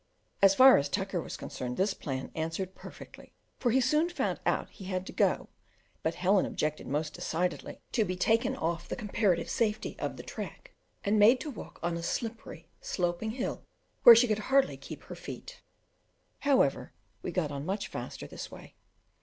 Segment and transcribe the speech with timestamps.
[0.41, 4.71] As far as Tucker was concerned this plan answered perfectly, for he soon found out
[4.71, 5.47] he had to go;
[6.01, 10.73] but Helen objected most decidedly to being taken off the comparative safety of the track
[11.03, 13.63] and made to walk on a slippery, sloping hill,
[14.01, 15.61] where she could hardly keep her feet;
[16.39, 18.73] however, we got on much faster this way.